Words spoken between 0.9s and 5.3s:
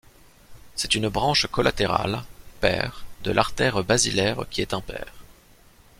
une branche collatérale, paire, de l'artère basilaire qui est impaire.